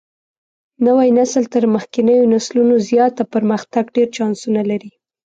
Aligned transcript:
نوى 0.85 1.07
نسل 1.17 1.43
تر 1.53 1.63
مخکېنيو 1.75 2.29
نسلونو 2.33 2.75
زيات 2.87 3.11
د 3.17 3.21
پرمختګ 3.33 3.83
ډېر 3.95 4.07
چانسونه 4.15 4.61
لري. 4.69 4.91